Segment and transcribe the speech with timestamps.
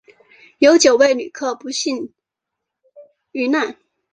[0.57, 2.11] 有九位旅客不幸
[3.33, 3.77] 罹难